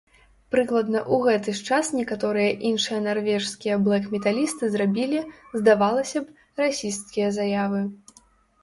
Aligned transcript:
Прыкладна 0.53 0.99
ў 1.13 1.27
гэты 1.27 1.53
ж 1.59 1.67
час 1.69 1.91
некаторыя 1.99 2.55
іншыя 2.69 2.99
нарвежскія 3.09 3.75
блэк-металісты 3.89 4.71
зрабілі, 4.77 5.19
здавалася 5.61 6.19
б, 6.25 6.45
расісцкія 6.65 7.29
заявы. 7.39 7.87